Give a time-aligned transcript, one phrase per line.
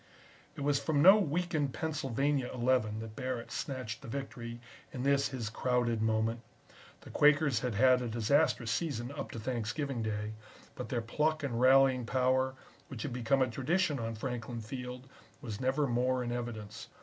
[0.55, 4.59] It was from no weakened Pennsylvania Eleven that Barrett snatched the victory
[4.91, 6.41] in this his crowded moment.
[7.01, 10.33] The Quakers had had a disastrous season up to Thanksgiving Day,
[10.73, 12.55] but their pluck and rallying power,
[12.87, 15.07] which has become a tradition on Franklin Field,
[15.39, 16.87] was never more in evidence.